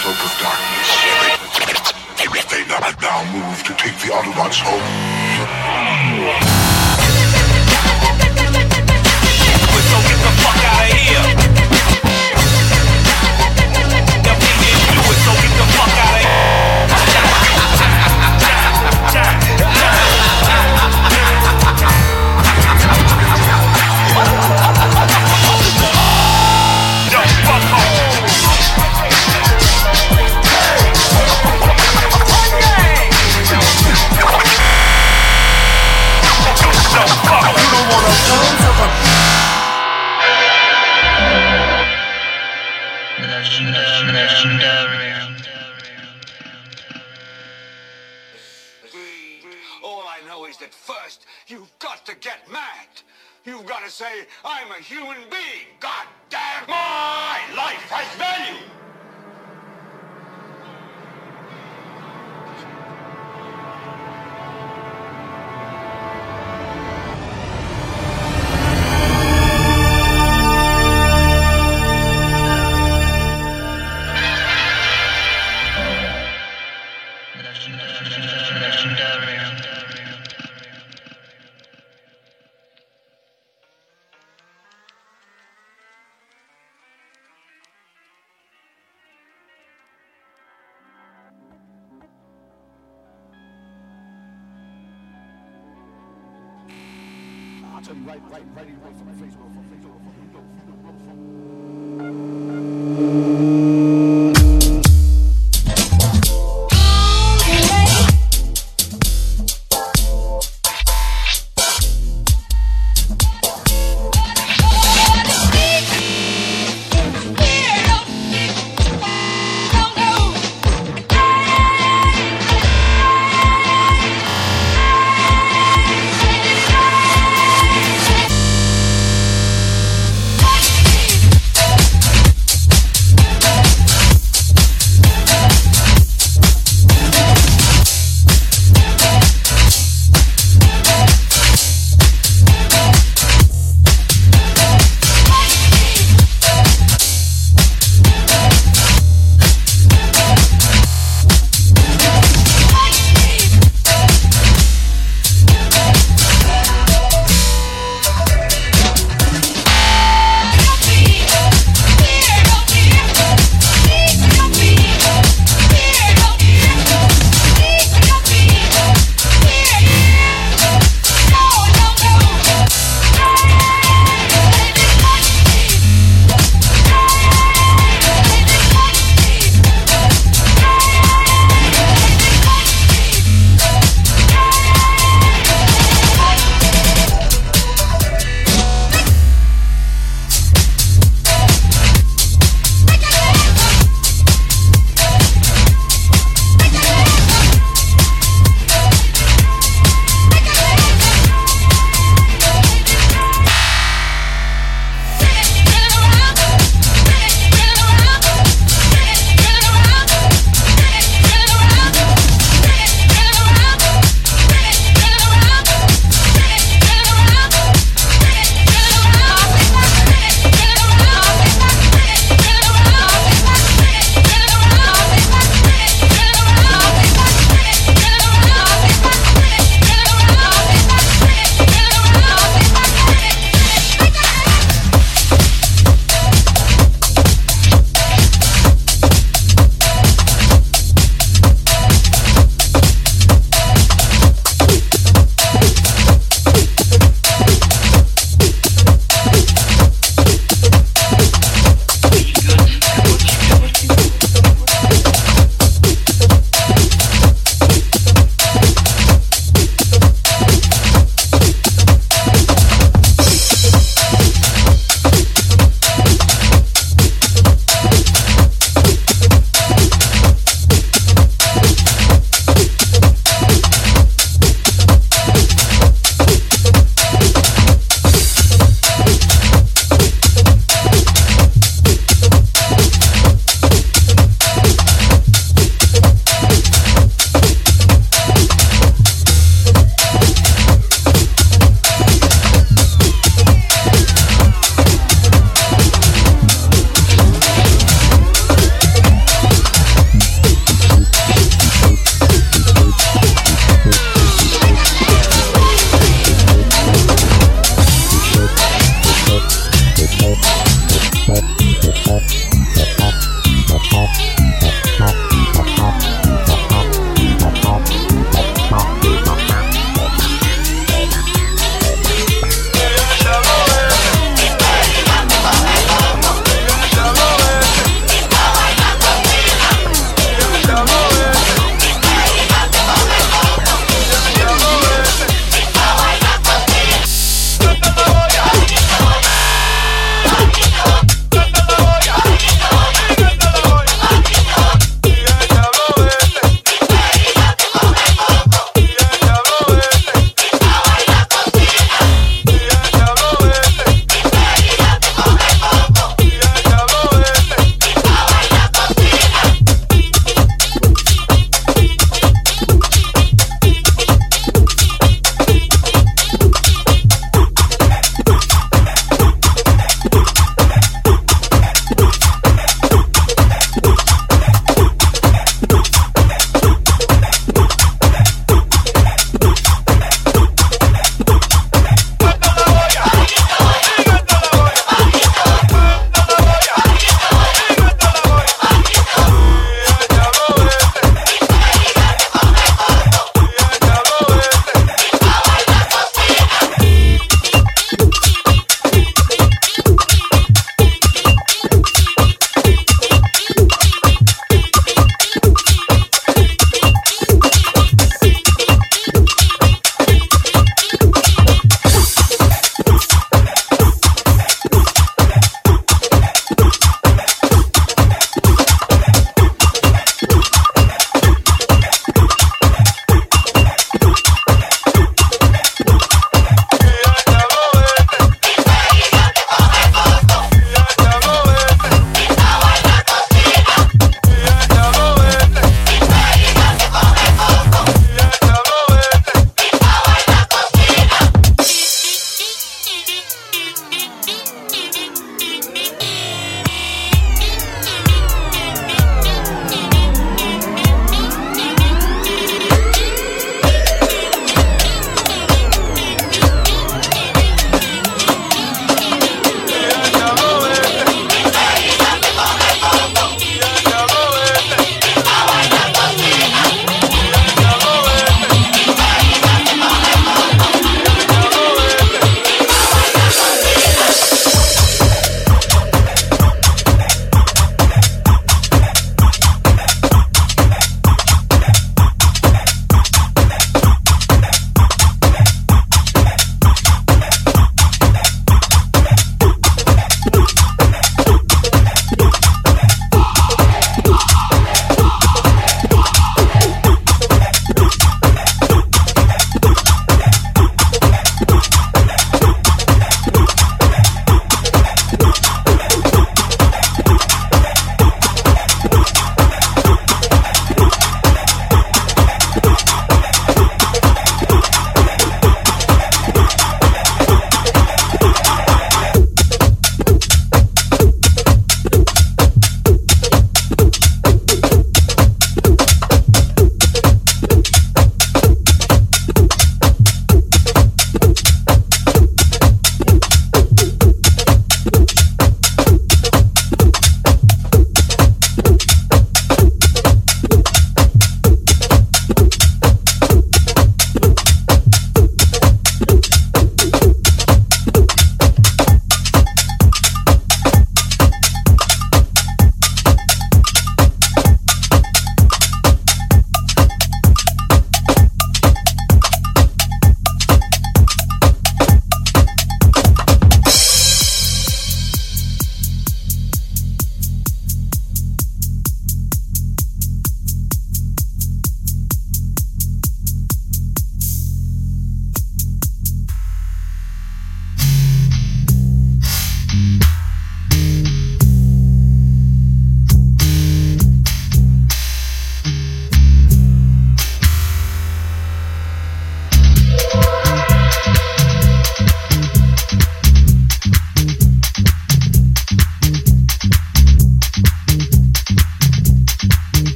cloak 0.00 0.24
of 0.24 0.32
darkness. 0.40 0.88
They 2.50 2.64
now 3.00 3.22
move 3.32 3.62
to 3.64 3.72
take 3.74 3.96
the 3.98 4.08
Autobots 4.08 4.60
home. 4.60 6.59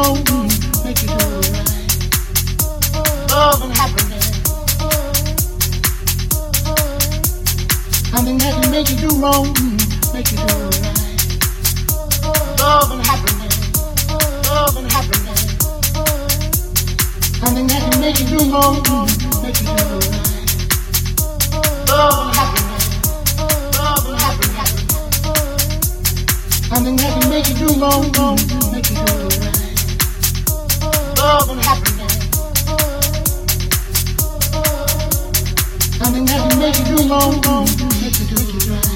Wrong, 0.00 0.16
make 0.84 1.02
you 1.02 1.08
do. 1.08 1.14
Love 3.28 3.60
and 3.62 3.72
happiness. 3.76 4.26
Something 8.10 8.38
that 8.38 8.52
can 8.60 8.70
make 8.70 8.88
you 8.90 8.96
do 8.96 9.08
wrong, 9.20 9.46
make 10.14 10.30
you 10.32 10.38
do 10.38 10.44
right. 10.44 11.20
Love 12.58 12.90
and 12.92 13.02
happiness. 13.10 13.56
Love 14.48 14.76
and 14.78 14.90
happiness. 14.90 15.40
Something 17.40 17.66
that 17.66 17.80
can 17.90 18.00
make 18.00 18.18
you 18.20 18.26
do 18.26 18.38
wrong, 18.52 18.76
make 19.42 19.58
you 19.60 19.66
do 19.66 19.72
right. 19.76 20.20
Love 21.88 22.16
and 22.24 22.32
happiness. 22.40 22.84
Love 23.76 24.06
and 24.08 24.18
happiness. 24.24 24.70
Something 26.68 26.96
that 26.96 27.10
can 27.20 27.28
make 27.28 27.46
you 27.48 27.54
do 27.54 27.68
wrong, 27.80 28.04
make 28.72 28.88
you 28.90 28.96
do 28.96 29.02
right. 29.04 29.49
Love 31.20 31.50
and 31.50 31.60
happiness. 31.60 32.14
Something 35.98 36.24
that 36.24 36.40
can 36.48 36.58
make 36.58 36.78
you 36.78 36.84
do 36.96 36.96
wrong, 37.10 37.34
make 38.00 38.16
you 38.18 38.26
do 38.26 38.40
right. 38.72 38.88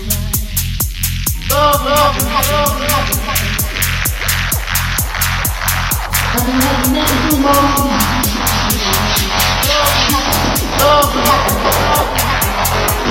Love, 1.50 1.84
love, 1.84 2.16
and 2.16 2.28
happiness. 2.32 3.04
Something 6.32 6.58
that 6.64 6.76
can 6.80 6.92
make 6.96 7.12
you 7.28 7.36
wrong. 7.44 7.92
Love. 9.68 9.92
Love 10.80 11.12
and 11.14 11.26
happiness. 11.28 13.03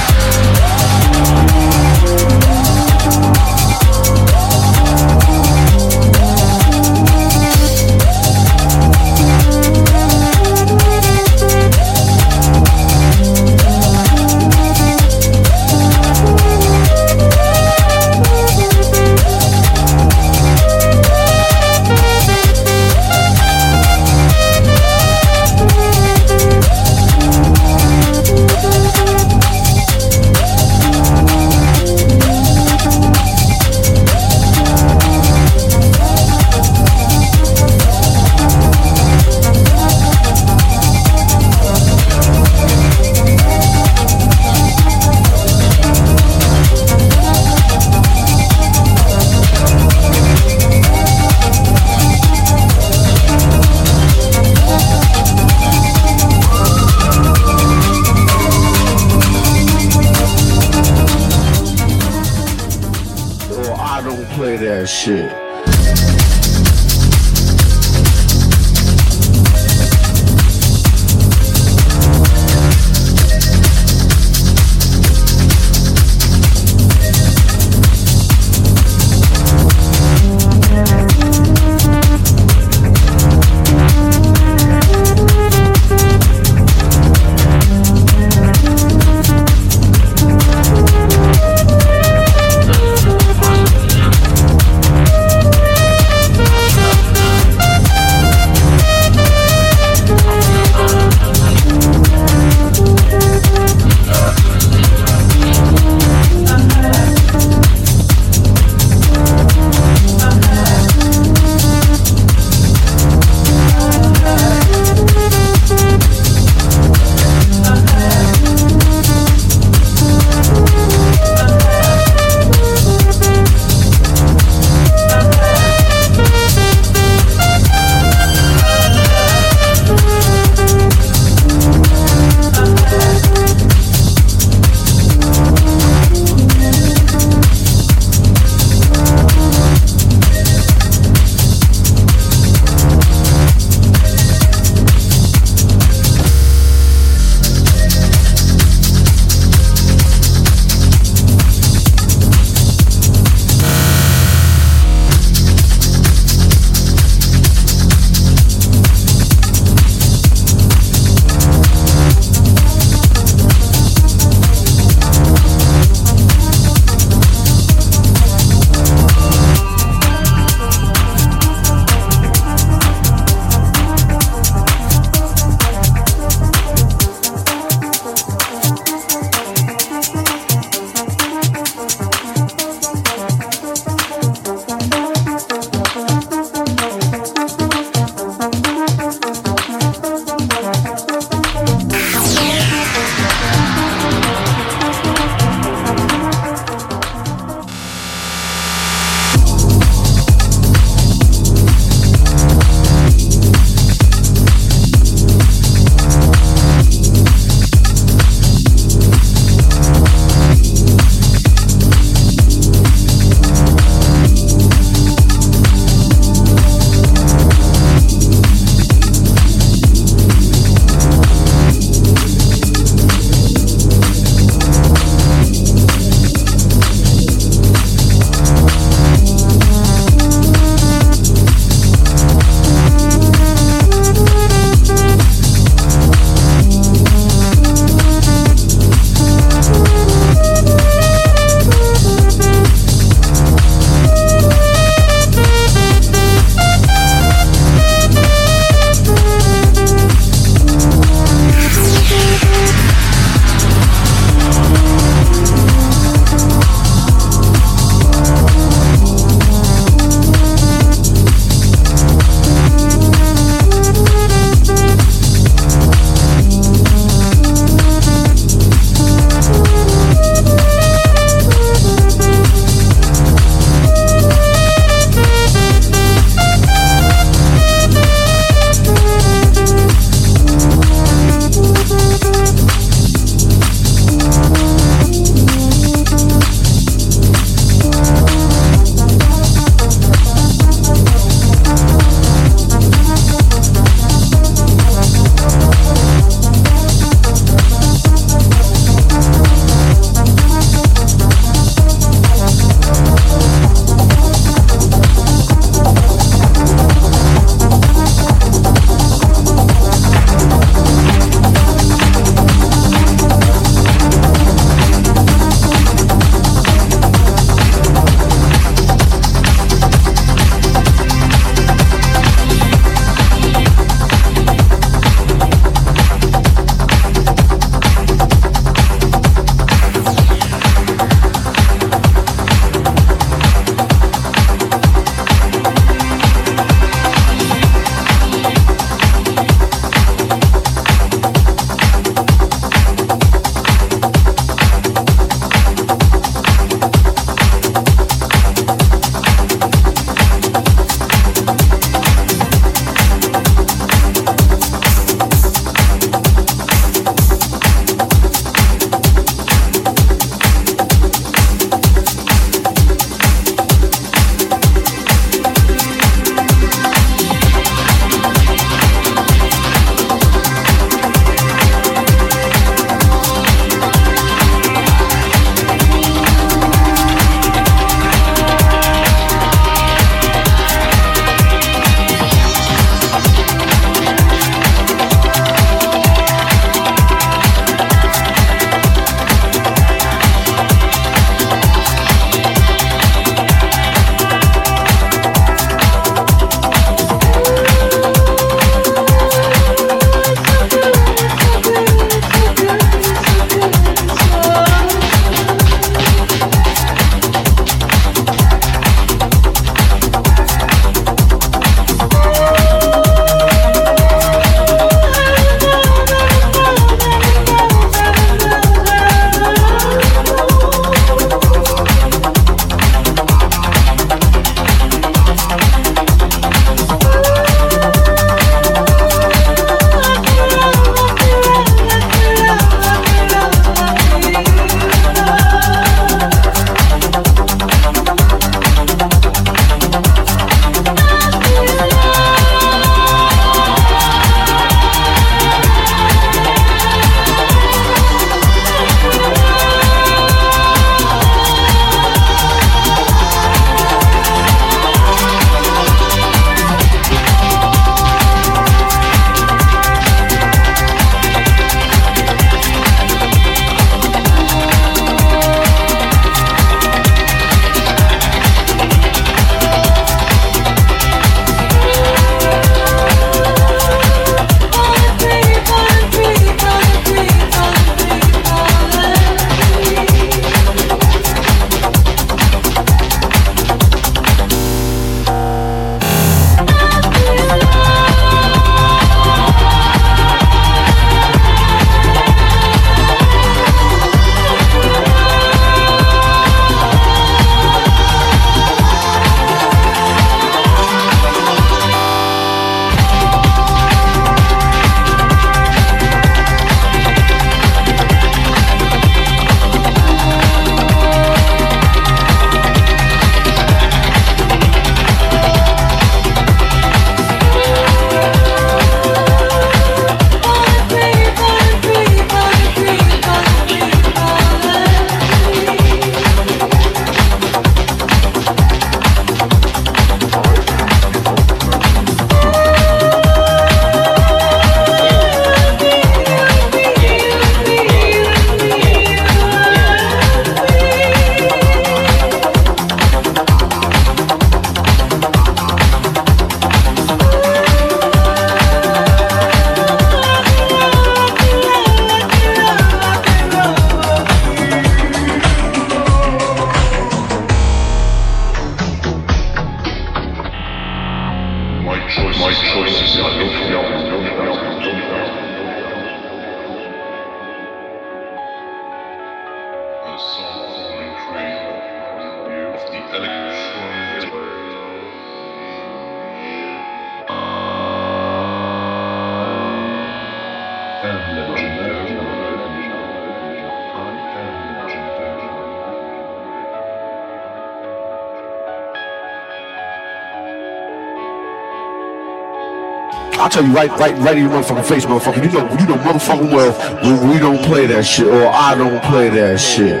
I'll 593.38 593.48
tell 593.48 593.64
you 593.64 593.72
right, 593.72 593.90
right, 593.90 594.18
right 594.18 594.36
in 594.36 594.42
your 594.44 594.52
motherfucking 594.52 594.84
face, 594.84 595.06
motherfucker. 595.06 595.44
You 595.44 595.52
know, 595.52 595.70
you 595.78 595.86
know, 595.86 595.96
motherfucking 596.02 596.50
well, 596.52 597.32
we, 597.32 597.38
don't 597.38 597.64
play 597.64 597.86
that 597.86 598.04
shit, 598.04 598.26
or 598.26 598.48
I 598.48 598.74
don't 598.74 599.00
play 599.04 599.28
that 599.28 599.58
shit. 599.60 600.00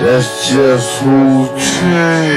That's 0.00 0.50
just 0.50 1.02
routine. 1.02 2.32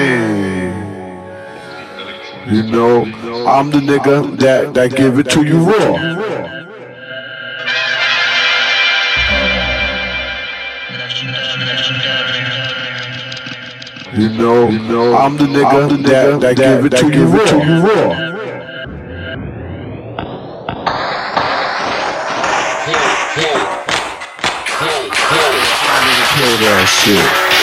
You 2.48 2.72
know, 2.72 3.04
I'm 3.48 3.72
the 3.72 3.80
nigga 3.80 4.38
that 4.38 4.76
that 4.76 4.96
give 4.96 5.18
it 5.18 5.28
to 5.32 5.44
you 5.44 5.58
raw. 5.58 5.96
You 14.14 14.30
know, 14.30 14.70
you 14.70 14.80
know, 14.80 15.18
I'm 15.18 15.36
the 15.36 15.46
nigga, 15.46 15.90
the 15.90 15.96
nigga 15.98 16.40
that, 16.40 16.56
that 16.56 16.58
give 16.58 16.86
it 16.86 16.94
raw. 16.94 17.46
To 17.46 17.66
you 17.66 17.82
raw. 17.82 18.25
Play 27.06 27.55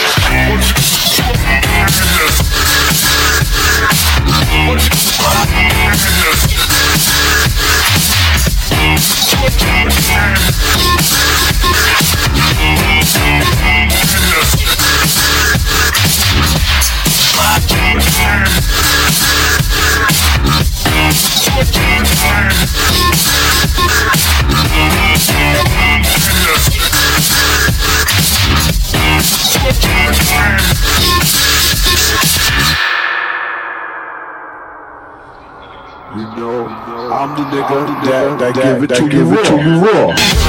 nigga 38.02 38.38
that, 38.38 38.54
that, 38.54 38.64
give 38.64 38.82
it 38.82 38.94
to 38.96 39.16
you 39.16 39.24
raw. 39.24 39.42
To 39.42 39.56
you 39.62 39.80
raw. 39.80 40.41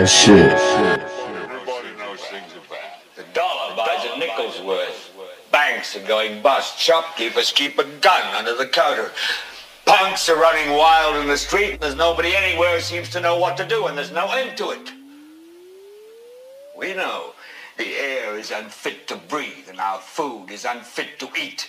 That 0.00 0.08
shit. 0.08 0.52
Everybody 1.44 1.88
knows 1.98 2.20
things 2.20 2.50
are 2.54 2.70
bad. 2.70 3.00
The 3.16 3.24
dollar 3.34 3.76
buys 3.76 4.06
a 4.06 4.18
nickel's 4.18 4.60
worth. 4.62 5.10
Banks 5.52 5.94
are 5.94 6.06
going 6.06 6.40
bust. 6.40 6.78
Shopkeepers 6.78 7.52
keep 7.52 7.78
a 7.78 7.84
gun 7.84 8.34
under 8.34 8.54
the 8.54 8.66
counter. 8.66 9.10
Punks 9.84 10.28
are 10.30 10.40
running 10.40 10.74
wild 10.74 11.16
in 11.16 11.26
the 11.26 11.36
street. 11.36 11.80
There's 11.80 11.96
nobody 11.96 12.34
anywhere 12.34 12.76
who 12.76 12.80
seems 12.80 13.10
to 13.10 13.20
know 13.20 13.38
what 13.38 13.58
to 13.58 13.66
do, 13.66 13.88
and 13.88 13.98
there's 13.98 14.12
no 14.12 14.30
end 14.30 14.56
to 14.58 14.70
it. 14.70 14.90
We 16.78 16.94
know 16.94 17.34
the 17.76 17.94
air 17.96 18.38
is 18.38 18.50
unfit 18.50 19.06
to 19.08 19.16
breathe, 19.16 19.68
and 19.68 19.80
our 19.80 19.98
food 19.98 20.50
is 20.50 20.64
unfit 20.64 21.18
to 21.18 21.28
eat. 21.38 21.68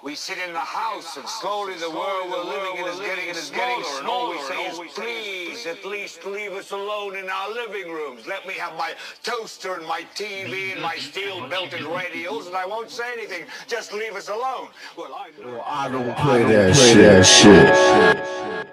We 0.00 0.14
sit 0.14 0.38
in 0.38 0.52
the 0.52 0.60
house, 0.60 1.16
and 1.16 1.28
slowly 1.28 1.74
the 1.74 1.90
world 1.90 2.30
we're 2.30 2.44
living 2.44 2.78
in 2.78 2.86
is 2.86 3.00
getting 3.00 3.34
smaller, 3.34 3.98
and 3.98 4.06
all 4.06 4.30
we 4.30 4.38
say 4.42 4.66
is, 4.66 4.78
please, 4.94 5.66
at 5.66 5.84
least 5.84 6.24
leave 6.24 6.52
us 6.52 6.70
alone 6.70 7.16
in 7.16 7.28
our 7.28 7.52
living 7.52 7.90
rooms. 7.92 8.24
Let 8.26 8.46
me 8.46 8.54
have 8.54 8.76
my 8.76 8.94
toaster 9.24 9.74
and 9.74 9.84
my 9.86 10.02
TV 10.14 10.72
and 10.72 10.80
my 10.80 10.94
steel-belted 10.96 11.80
radials, 11.80 12.46
and 12.46 12.56
I 12.56 12.64
won't 12.64 12.90
say 12.90 13.12
anything. 13.12 13.44
Just 13.66 13.92
leave 13.92 14.14
us 14.14 14.28
alone. 14.28 14.68
Well, 14.96 15.12
I 15.14 15.30
know. 15.42 15.62
I 15.66 15.88
don't 15.88 16.16
play. 16.16 16.44
That 16.44 17.26
shit. 17.26 18.67